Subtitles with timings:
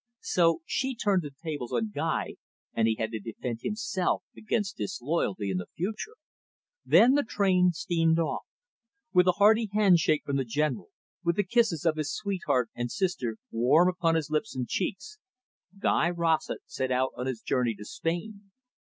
[0.23, 2.37] So she turned the tables on Guy,
[2.73, 6.15] and he had to defend himself against disloyalty in the future.
[6.83, 8.43] Then the train steamed off.
[9.13, 10.89] With a hearty handshake from the General,
[11.23, 15.19] with the kisses of his sweetheart and sister warm upon his lips and his cheeks,
[15.77, 18.49] Guy Rossett set out on his journey to Spain.